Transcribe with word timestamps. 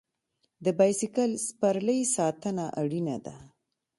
د 0.65 0.67
بایسکل 0.79 1.31
سپرلۍ 1.47 2.01
ساتنه 2.15 2.65
اړینه 2.81 3.17
ده. 3.25 3.35